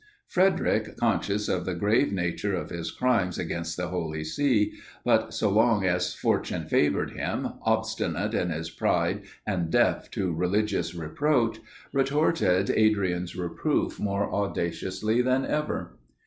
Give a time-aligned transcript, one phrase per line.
[0.27, 4.73] Frederic, conscious of the grave nature of his crimes against the Holy See,
[5.05, 10.95] but so long as fortune favoured him, obstinate in his pride and deaf to religious
[10.95, 11.59] reproach,
[11.93, 15.95] retorted Adrian's reproof more audaciously than ever.